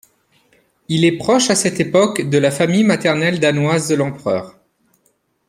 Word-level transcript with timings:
Il 0.87 1.05
est 1.05 1.19
proche 1.19 1.51
à 1.51 1.55
cette 1.55 1.79
époque 1.79 2.27
de 2.27 2.39
la 2.39 2.49
famille 2.49 2.83
maternelle 2.83 3.39
danoise 3.39 3.87
de 3.87 3.93
l'empereur. 3.93 4.57